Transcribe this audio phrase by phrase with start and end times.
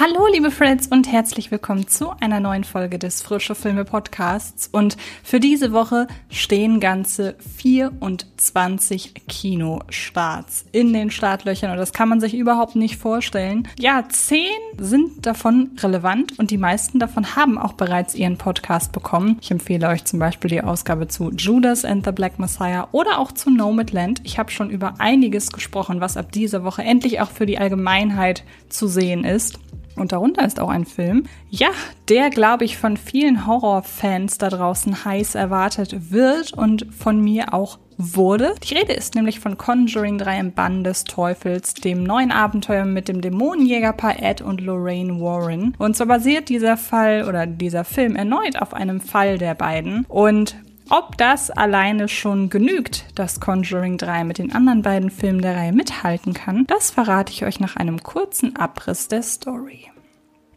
[0.00, 4.68] Hallo, liebe Friends und herzlich willkommen zu einer neuen Folge des Frische Filme Podcasts.
[4.70, 12.20] Und für diese Woche stehen ganze 24 Kinostarts in den Startlöchern und das kann man
[12.20, 13.66] sich überhaupt nicht vorstellen.
[13.76, 14.46] Ja, zehn
[14.78, 19.38] sind davon relevant und die meisten davon haben auch bereits ihren Podcast bekommen.
[19.40, 23.32] Ich empfehle euch zum Beispiel die Ausgabe zu Judas and the Black Messiah oder auch
[23.32, 24.20] zu Nomadland.
[24.22, 28.44] Ich habe schon über einiges gesprochen, was ab dieser Woche endlich auch für die Allgemeinheit
[28.68, 29.58] zu sehen ist.
[29.98, 31.68] Und darunter ist auch ein Film, ja,
[32.08, 37.78] der, glaube ich, von vielen Horrorfans da draußen heiß erwartet wird und von mir auch
[37.98, 38.54] wurde.
[38.62, 43.08] Die Rede ist nämlich von Conjuring 3 im Bann des Teufels, dem neuen Abenteuer mit
[43.08, 45.74] dem Dämonenjägerpaar Ed und Lorraine Warren.
[45.78, 50.06] Und so basiert dieser Fall oder dieser Film erneut auf einem Fall der beiden.
[50.08, 50.56] Und
[50.90, 55.72] ob das alleine schon genügt, dass Conjuring 3 mit den anderen beiden Filmen der Reihe
[55.72, 59.90] mithalten kann, das verrate ich euch nach einem kurzen Abriss der Story.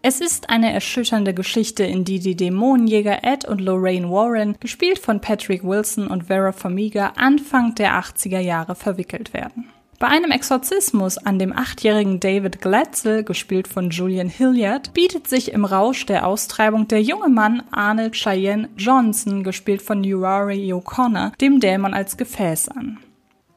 [0.03, 5.21] Es ist eine erschütternde Geschichte, in die die Dämonenjäger Ed und Lorraine Warren, gespielt von
[5.21, 9.69] Patrick Wilson und Vera Farmiga, Anfang der 80er Jahre verwickelt werden.
[10.01, 15.63] Bei einem Exorzismus an dem achtjährigen David Glatzel, gespielt von Julian Hilliard, bietet sich im
[15.63, 21.93] Rausch der Austreibung der junge Mann Arnold Cheyenne Johnson, gespielt von Urari O'Connor, dem Dämon
[21.93, 22.97] als Gefäß an.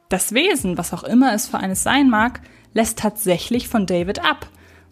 [0.09, 2.41] Das Wesen, was auch immer es für eines sein mag,
[2.75, 4.47] lässt tatsächlich von David ab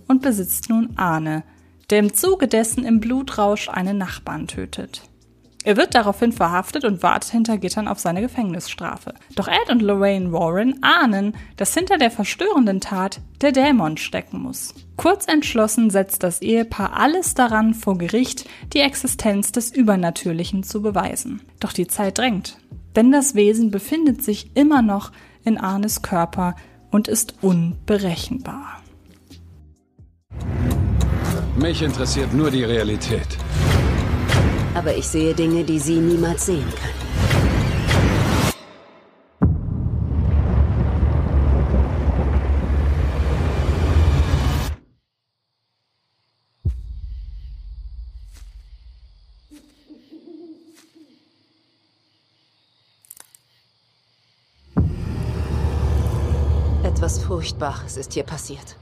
[0.08, 1.44] und besitzt nun Arne,
[1.92, 5.04] der im Zuge dessen im Blutrausch einen Nachbarn tötet.
[5.66, 9.14] Er wird daraufhin verhaftet und wartet hinter Gittern auf seine Gefängnisstrafe.
[9.36, 14.74] Doch Ed und Lorraine Warren ahnen, dass hinter der verstörenden Tat der Dämon stecken muss.
[14.98, 21.42] Kurz entschlossen setzt das Ehepaar alles daran, vor Gericht die Existenz des Übernatürlichen zu beweisen.
[21.60, 22.58] Doch die Zeit drängt,
[22.96, 25.12] denn das Wesen befindet sich immer noch
[25.44, 26.56] in Arnes Körper
[26.92, 28.82] und ist unberechenbar.
[31.56, 33.38] Mich interessiert nur die Realität.
[34.76, 37.04] Aber ich sehe Dinge, die Sie niemals sehen können.
[56.84, 58.78] Etwas Furchtbares ist hier passiert.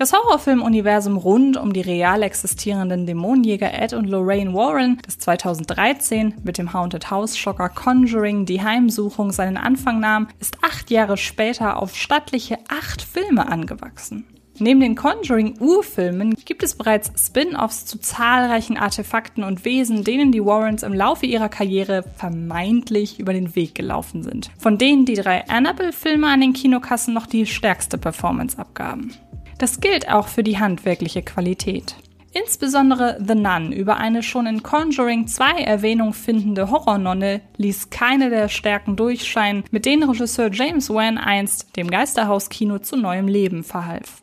[0.00, 6.56] Das Horrorfilm-Universum rund um die real existierenden Dämonenjäger Ed und Lorraine Warren, das 2013 mit
[6.56, 12.56] dem Haunted House-Schocker Conjuring die Heimsuchung seinen Anfang nahm, ist acht Jahre später auf stattliche
[12.70, 14.24] acht Filme angewachsen.
[14.58, 20.82] Neben den Conjuring-Urfilmen gibt es bereits Spin-offs zu zahlreichen Artefakten und Wesen, denen die Warrens
[20.82, 26.26] im Laufe ihrer Karriere vermeintlich über den Weg gelaufen sind, von denen die drei Annabelle-Filme
[26.26, 29.12] an den Kinokassen noch die stärkste Performance abgaben.
[29.60, 31.94] Das gilt auch für die handwerkliche Qualität.
[32.32, 38.48] Insbesondere The Nun über eine schon in Conjuring 2 Erwähnung findende Horrornonne ließ keine der
[38.48, 44.22] Stärken durchscheinen, mit denen Regisseur James Wan einst dem Geisterhauskino zu neuem Leben verhalf.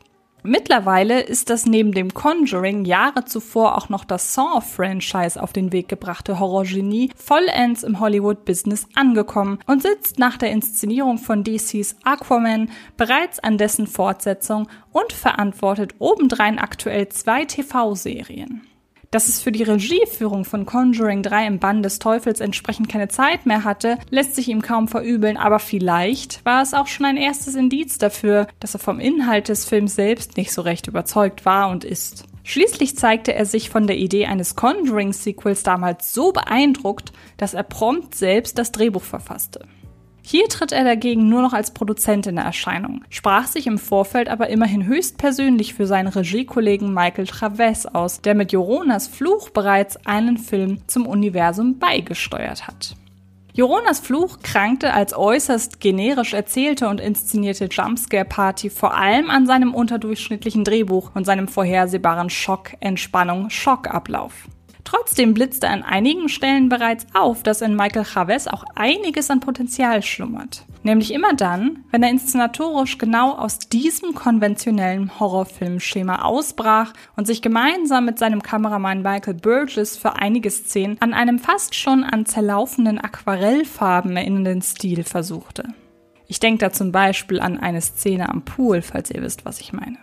[0.49, 5.89] Mittlerweile ist das neben dem Conjuring Jahre zuvor auch noch das Saw-Franchise auf den Weg
[5.89, 13.39] gebrachte Horrorgenie vollends im Hollywood-Business angekommen und sitzt nach der Inszenierung von DCs Aquaman bereits
[13.39, 18.61] an dessen Fortsetzung und verantwortet obendrein aktuell zwei TV-Serien.
[19.11, 23.45] Dass es für die Regieführung von Conjuring 3 im Bann des Teufels entsprechend keine Zeit
[23.45, 27.55] mehr hatte, lässt sich ihm kaum verübeln, aber vielleicht war es auch schon ein erstes
[27.55, 31.85] Indiz dafür, dass er vom Inhalt des Films selbst nicht so recht überzeugt war und
[31.85, 32.25] ist.
[32.43, 38.15] Schließlich zeigte er sich von der Idee eines Conjuring-Sequels damals so beeindruckt, dass er prompt
[38.15, 39.67] selbst das Drehbuch verfasste.
[40.29, 44.49] Hier tritt er dagegen nur noch als Produzent in Erscheinung, sprach sich im Vorfeld aber
[44.49, 50.79] immerhin höchstpersönlich für seinen Regiekollegen Michael Traves aus, der mit Joronas Fluch bereits einen Film
[50.87, 52.97] zum Universum beigesteuert hat.
[53.53, 60.65] Joronas Fluch krankte als äußerst generisch erzählte und inszenierte Jumpscare-Party vor allem an seinem unterdurchschnittlichen
[60.65, 64.33] Drehbuch und seinem vorhersehbaren Schock, Entspannung, Schockablauf.
[64.87, 70.01] Trotzdem blitzte an einigen Stellen bereits auf, dass in Michael Chavez auch einiges an Potenzial
[70.01, 70.63] schlummert.
[70.81, 78.05] Nämlich immer dann, wenn er inszenatorisch genau aus diesem konventionellen Horrorfilmschema ausbrach und sich gemeinsam
[78.05, 84.15] mit seinem Kameramann Michael Burgess für einige Szenen an einem fast schon an zerlaufenden Aquarellfarben
[84.15, 85.65] erinnernden Stil versuchte.
[86.27, 89.73] Ich denke da zum Beispiel an eine Szene am Pool, falls ihr wisst, was ich
[89.73, 89.97] meine.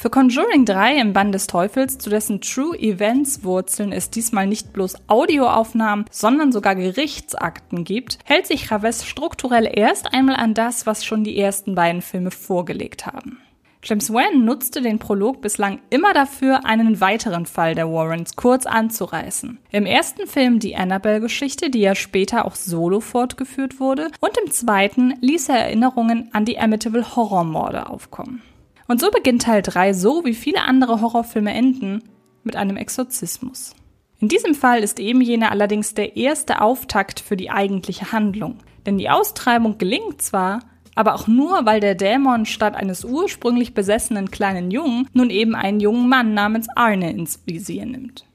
[0.00, 4.72] Für Conjuring 3 im Bann des Teufels, zu dessen True Events Wurzeln es diesmal nicht
[4.72, 11.04] bloß Audioaufnahmen, sondern sogar Gerichtsakten gibt, hält sich Chavez strukturell erst einmal an das, was
[11.04, 13.38] schon die ersten beiden Filme vorgelegt haben.
[13.82, 19.58] James Wan nutzte den Prolog bislang immer dafür, einen weiteren Fall der Warrens kurz anzureißen.
[19.72, 25.14] Im ersten Film die Annabelle-Geschichte, die ja später auch solo fortgeführt wurde, und im zweiten
[25.20, 28.42] ließ er Erinnerungen an die Amityville Horrormorde aufkommen.
[28.88, 32.02] Und so beginnt Teil 3 so wie viele andere Horrorfilme enden
[32.42, 33.74] mit einem Exorzismus.
[34.18, 38.56] In diesem Fall ist eben jener allerdings der erste Auftakt für die eigentliche Handlung.
[38.86, 40.60] Denn die Austreibung gelingt zwar,
[40.94, 45.78] aber auch nur, weil der Dämon statt eines ursprünglich besessenen kleinen Jungen nun eben einen
[45.78, 48.27] jungen Mann namens Arne ins Visier nimmt.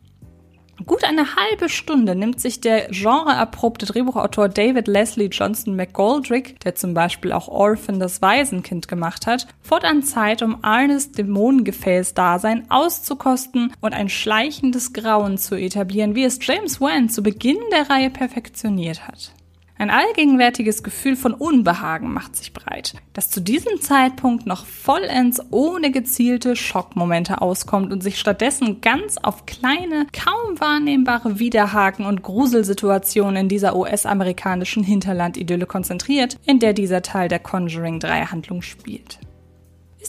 [0.85, 6.95] Gut eine halbe Stunde nimmt sich der genreerprobte Drehbuchautor David Leslie Johnson McGoldrick, der zum
[6.95, 14.09] Beispiel auch Orphan das Waisenkind gemacht hat, fortan Zeit, um Arnes Dämonengefäß-Dasein auszukosten und ein
[14.09, 19.31] schleichendes Grauen zu etablieren, wie es James Wan zu Beginn der Reihe perfektioniert hat.
[19.83, 25.91] Ein allgegenwärtiges Gefühl von Unbehagen macht sich breit, das zu diesem Zeitpunkt noch vollends ohne
[25.91, 33.49] gezielte Schockmomente auskommt und sich stattdessen ganz auf kleine, kaum wahrnehmbare Widerhaken und Gruselsituationen in
[33.49, 39.19] dieser US-amerikanischen Hinterlandidylle konzentriert, in der dieser Teil der Conjuring 3 Handlung spielt.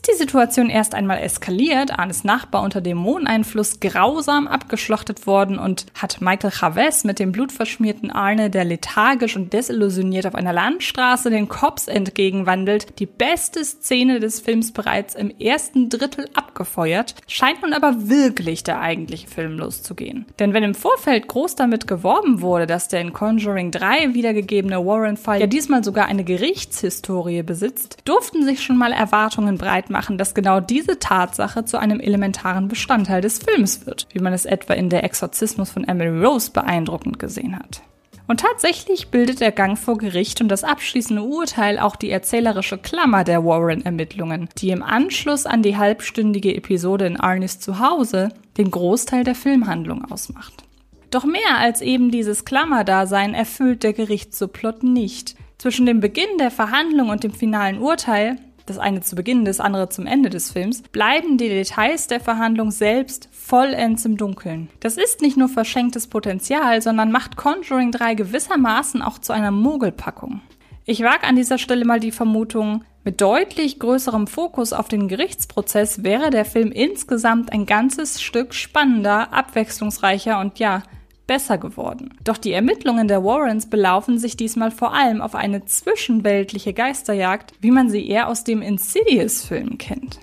[0.07, 6.51] Die Situation erst einmal eskaliert, Arnes Nachbar unter Dämoneneinfluss grausam abgeschlachtet worden und hat Michael
[6.51, 12.99] Chavez mit dem blutverschmierten Arne, der lethargisch und desillusioniert auf einer Landstraße den Cops entgegenwandelt,
[12.99, 18.81] die beste Szene des Films bereits im ersten Drittel abgefeuert, scheint nun aber wirklich der
[18.81, 20.27] eigentliche Film loszugehen.
[20.39, 25.41] Denn wenn im Vorfeld groß damit geworben wurde, dass der in Conjuring 3 wiedergegebene Warren-Fall
[25.41, 30.59] ja diesmal sogar eine Gerichtshistorie besitzt, durften sich schon mal Erwartungen breit machen, dass genau
[30.61, 35.05] diese Tatsache zu einem elementaren Bestandteil des Films wird, wie man es etwa in der
[35.05, 37.81] Exorzismus von Emily Rose beeindruckend gesehen hat.
[38.27, 43.23] Und tatsächlich bildet der Gang vor Gericht und das abschließende Urteil auch die erzählerische Klammer
[43.23, 49.35] der Warren-Ermittlungen, die im Anschluss an die halbstündige Episode in Arnis Zuhause den Großteil der
[49.35, 50.65] Filmhandlung ausmacht.
[51.11, 55.37] Doch mehr als eben dieses Klammerdasein erfüllt der Gerichtssubplot nicht.
[55.59, 59.89] Zwischen dem Beginn der Verhandlung und dem finalen Urteil das eine zu Beginn, das andere
[59.89, 64.71] zum Ende des Films, bleiben die Details der Verhandlung selbst vollends im Dunkeln.
[64.81, 70.41] Das ist nicht nur verschenktes Potenzial, sondern macht Conjuring 3 gewissermaßen auch zu einer Mogelpackung.
[70.87, 76.05] Ich wage an dieser Stelle mal die Vermutung, mit deutlich größerem Fokus auf den Gerichtsprozess
[76.05, 80.83] wäre der Film insgesamt ein ganzes Stück spannender, abwechslungsreicher und ja,
[81.27, 82.15] besser geworden.
[82.25, 87.71] Doch die Ermittlungen der Warrens belaufen sich diesmal vor allem auf eine zwischenweltliche Geisterjagd, wie
[87.71, 90.21] man sie eher aus dem Insidious-Film kennt.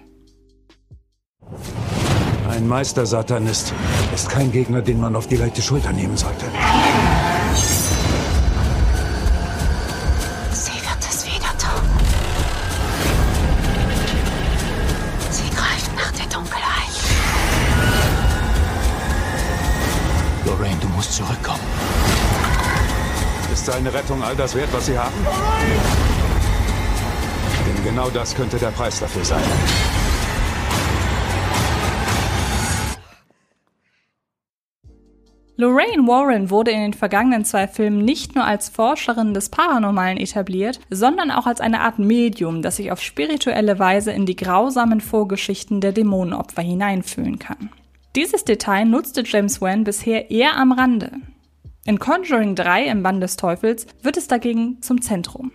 [2.50, 3.74] Ein Meister-Satanist
[4.14, 6.46] ist kein Gegner, den man auf die leichte Schulter nehmen sollte.
[23.82, 25.16] Ist seine Rettung all das wert, was Sie haben?
[27.66, 29.42] Denn genau das könnte der Preis dafür sein.
[35.58, 40.80] Lorraine Warren wurde in den vergangenen zwei Filmen nicht nur als Forscherin des Paranormalen etabliert,
[40.92, 45.82] sondern auch als eine Art Medium, das sich auf spirituelle Weise in die grausamen Vorgeschichten
[45.82, 47.72] der Dämonenopfer hineinfühlen kann.
[48.16, 51.14] Dieses Detail nutzte James Wan bisher eher am Rande.
[51.84, 55.52] In Conjuring 3 im Bann des Teufels wird es dagegen zum Zentrum.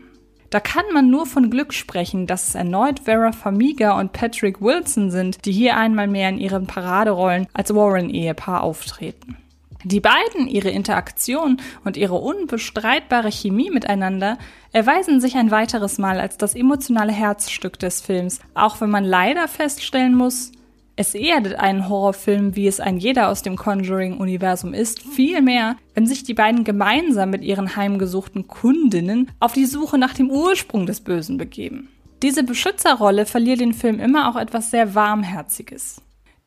[0.50, 5.12] Da kann man nur von Glück sprechen, dass es erneut Vera Farmiga und Patrick Wilson
[5.12, 9.36] sind, die hier einmal mehr in ihren Paraderollen als Warren-Ehepaar auftreten.
[9.84, 14.36] Die beiden, ihre Interaktion und ihre unbestreitbare Chemie miteinander
[14.72, 19.46] erweisen sich ein weiteres Mal als das emotionale Herzstück des Films, auch wenn man leider
[19.46, 20.50] feststellen muss,
[20.98, 26.06] es erdet einen Horrorfilm, wie es ein jeder aus dem Conjuring-Universum ist, viel mehr, wenn
[26.06, 31.02] sich die beiden gemeinsam mit ihren heimgesuchten Kundinnen auf die Suche nach dem Ursprung des
[31.02, 31.90] Bösen begeben.
[32.22, 36.00] Diese Beschützerrolle verliert den Film immer auch etwas sehr Warmherziges.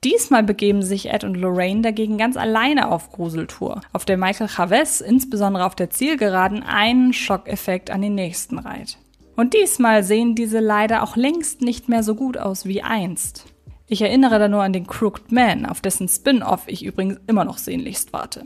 [0.03, 5.01] Diesmal begeben sich Ed und Lorraine dagegen ganz alleine auf Gruseltour, auf der Michael Chavez
[5.01, 8.97] insbesondere auf der Zielgeraden einen Schockeffekt an den nächsten reiht.
[9.35, 13.45] Und diesmal sehen diese leider auch längst nicht mehr so gut aus wie einst.
[13.91, 17.57] Ich erinnere da nur an den Crooked Man, auf dessen Spin-off ich übrigens immer noch
[17.57, 18.45] sehnlichst warte.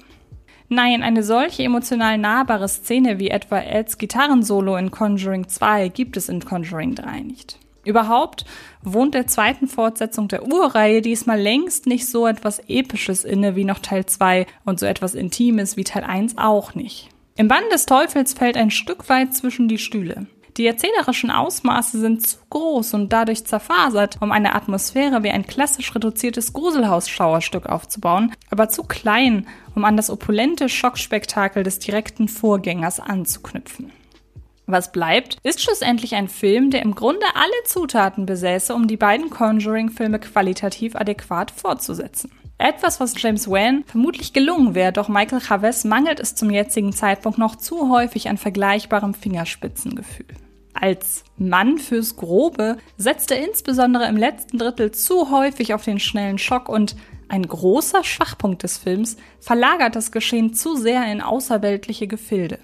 [0.69, 6.29] Nein, eine solche emotional nahbare Szene wie etwa Eds Gitarrensolo in Conjuring 2 gibt es
[6.29, 7.59] in Conjuring 3 nicht.
[7.83, 8.45] Überhaupt
[8.83, 13.79] wohnt der zweiten Fortsetzung der Urreihe diesmal längst nicht so etwas Episches inne wie noch
[13.79, 17.09] Teil 2 und so etwas Intimes wie Teil 1 auch nicht.
[17.35, 20.27] Im Bann des Teufels fällt ein Stück weit zwischen die Stühle.
[20.57, 25.95] Die erzählerischen Ausmaße sind zu groß und dadurch zerfasert, um eine Atmosphäre wie ein klassisch
[25.95, 33.91] reduziertes Gruselhaus-Schauerstück aufzubauen, aber zu klein, um an das opulente Schockspektakel des direkten Vorgängers anzuknüpfen.
[34.67, 39.29] Was bleibt, ist schlussendlich ein Film, der im Grunde alle Zutaten besäße, um die beiden
[39.29, 42.31] Conjuring-Filme qualitativ adäquat fortzusetzen.
[42.59, 47.37] Etwas, was James Wan vermutlich gelungen wäre, doch Michael Chavez mangelt es zum jetzigen Zeitpunkt
[47.37, 50.27] noch zu häufig an vergleichbarem Fingerspitzengefühl.
[50.73, 56.37] Als Mann fürs Grobe setzt er insbesondere im letzten Drittel zu häufig auf den schnellen
[56.37, 56.95] Schock und
[57.29, 62.59] ein großer Schwachpunkt des Films verlagert das Geschehen zu sehr in außerweltliche Gefilde.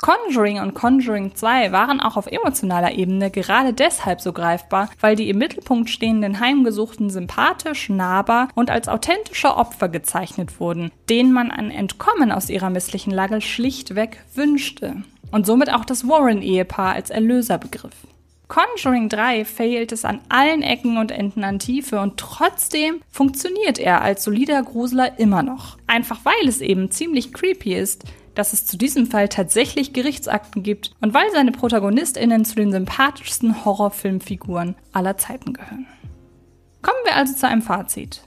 [0.00, 5.28] Conjuring und Conjuring 2 waren auch auf emotionaler Ebene gerade deshalb so greifbar, weil die
[5.30, 11.70] im Mittelpunkt stehenden Heimgesuchten sympathisch, nahbar und als authentische Opfer gezeichnet wurden, denen man ein
[11.70, 15.04] Entkommen aus ihrer misslichen Lage schlichtweg wünschte.
[15.32, 17.94] Und somit auch das Warren-Ehepaar als Erlöserbegriff.
[18.46, 24.02] Conjuring 3 fehlt es an allen Ecken und Enden an Tiefe und trotzdem funktioniert er
[24.02, 25.78] als solider Grusler immer noch.
[25.86, 30.92] Einfach weil es eben ziemlich creepy ist, dass es zu diesem Fall tatsächlich Gerichtsakten gibt
[31.00, 35.86] und weil seine ProtagonistInnen zu den sympathischsten Horrorfilmfiguren aller Zeiten gehören.
[36.82, 38.22] Kommen wir also zu einem Fazit.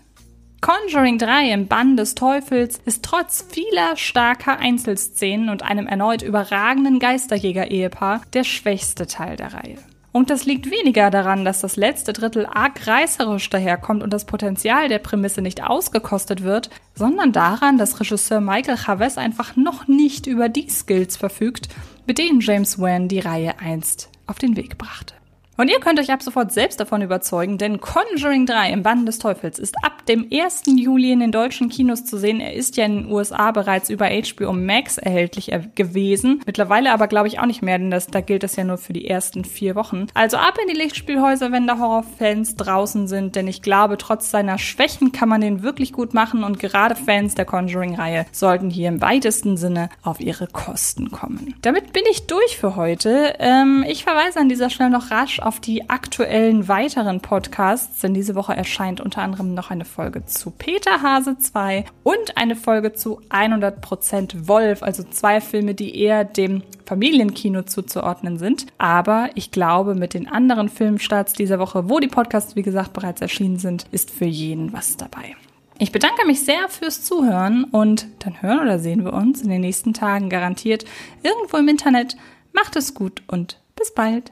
[0.66, 6.98] Conjuring 3 im Bann des Teufels ist trotz vieler starker Einzelszenen und einem erneut überragenden
[6.98, 9.78] Geisterjäger-Ehepaar der schwächste Teil der Reihe.
[10.12, 14.90] Und das liegt weniger daran, dass das letzte Drittel arg reißerisch daherkommt und das Potenzial
[14.90, 20.50] der Prämisse nicht ausgekostet wird, sondern daran, dass Regisseur Michael Chavez einfach noch nicht über
[20.50, 21.70] die Skills verfügt,
[22.08, 25.14] mit denen James Wan die Reihe einst auf den Weg brachte.
[25.58, 29.20] Und ihr könnt euch ab sofort selbst davon überzeugen, denn Conjuring 3 im Bann des
[29.20, 30.64] Teufels ist ab dem 1.
[30.68, 32.42] Juli in den deutschen Kinos zu sehen.
[32.42, 36.42] Er ist ja in den USA bereits über HBO Max erhältlich gewesen.
[36.46, 38.92] Mittlerweile aber glaube ich auch nicht mehr, denn das, da gilt das ja nur für
[38.92, 40.08] die ersten vier Wochen.
[40.14, 44.58] Also ab in die Lichtspielhäuser, wenn da Horrorfans draußen sind, denn ich glaube, trotz seiner
[44.58, 49.02] Schwächen kann man den wirklich gut machen und gerade Fans der Conjuring-Reihe sollten hier im
[49.02, 51.56] weitesten Sinne auf ihre Kosten kommen.
[51.62, 53.36] Damit bin ich durch für heute.
[53.40, 58.34] Ähm, ich verweise an dieser Stelle noch rasch auf die aktuellen weiteren Podcasts, denn diese
[58.34, 63.22] Woche erscheint unter anderem noch eine Folge zu Peter Hase 2 und eine Folge zu
[63.30, 68.66] 100% Wolf, also zwei Filme, die eher dem Familienkino zuzuordnen sind.
[68.80, 73.22] Aber ich glaube, mit den anderen Filmstarts dieser Woche, wo die Podcasts, wie gesagt, bereits
[73.22, 75.36] erschienen sind, ist für jeden was dabei.
[75.78, 79.62] Ich bedanke mich sehr fürs Zuhören und dann hören oder sehen wir uns in den
[79.62, 80.86] nächsten Tagen garantiert
[81.22, 82.16] irgendwo im Internet.
[82.54, 84.32] Macht es gut und bis bald.